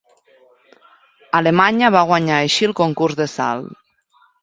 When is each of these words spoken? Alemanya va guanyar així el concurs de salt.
Alemanya 1.41 1.93
va 1.99 2.03
guanyar 2.15 2.41
així 2.47 2.71
el 2.71 2.77
concurs 2.83 3.23
de 3.25 3.33
salt. 3.39 3.73